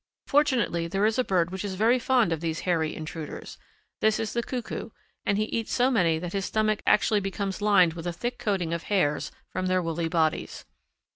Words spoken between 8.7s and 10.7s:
of hairs from their woolly bodies.